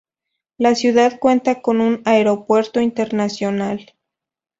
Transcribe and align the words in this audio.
La 0.57 0.73
ciudad 0.73 1.19
cuenta 1.19 1.61
con 1.61 1.79
un 1.79 2.01
aeropuerto 2.05 2.81
internacional. 2.81 3.93